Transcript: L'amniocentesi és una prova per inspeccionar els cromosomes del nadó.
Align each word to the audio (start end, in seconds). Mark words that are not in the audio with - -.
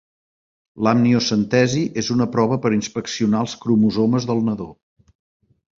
L'amniocentesi 0.87 1.83
és 2.03 2.09
una 2.17 2.27
prova 2.37 2.59
per 2.65 2.73
inspeccionar 2.81 3.47
els 3.47 3.55
cromosomes 3.67 4.31
del 4.33 4.47
nadó. 4.51 4.71